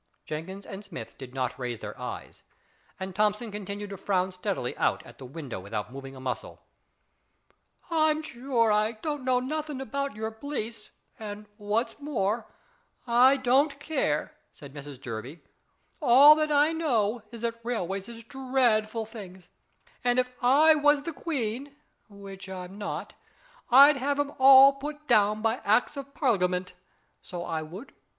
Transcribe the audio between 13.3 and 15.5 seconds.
don't care," said Mrs Durby;